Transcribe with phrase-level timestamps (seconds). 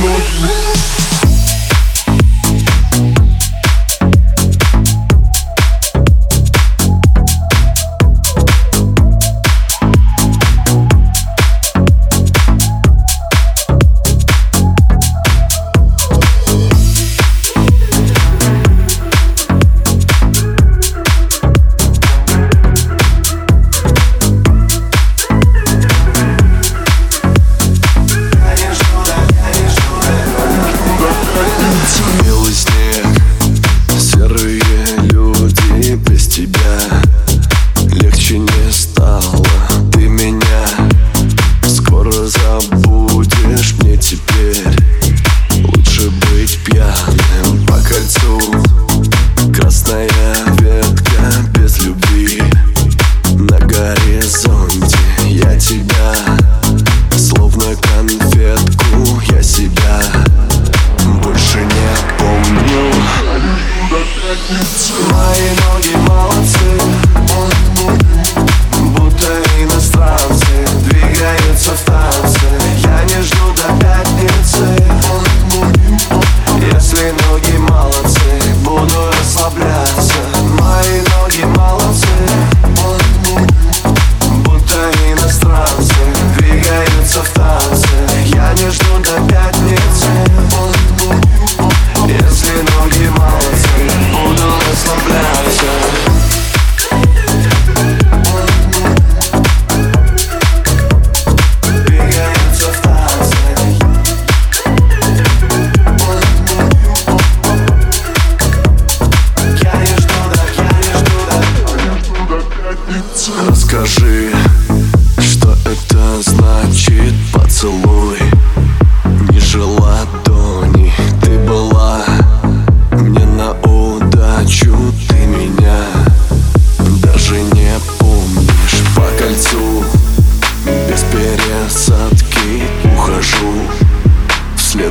[0.00, 0.59] know you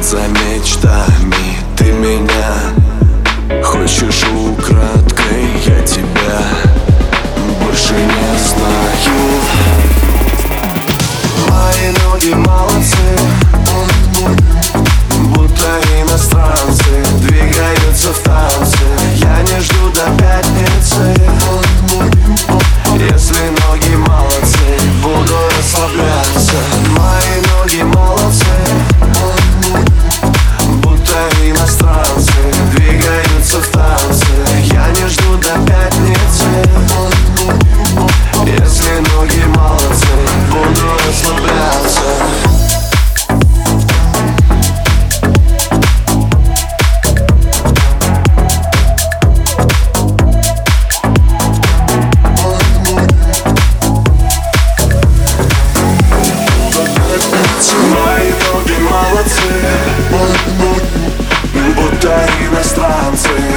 [0.09, 1.59] за мечтами.
[1.77, 2.73] Ты меня
[3.63, 4.78] Хочешь украдкой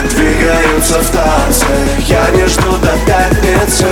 [0.08, 1.66] двигаются в танце.
[2.00, 3.86] Я не жду до пятницы.